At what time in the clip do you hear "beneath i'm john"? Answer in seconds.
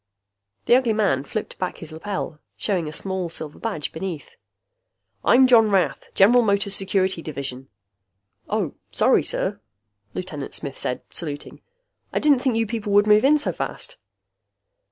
3.91-5.69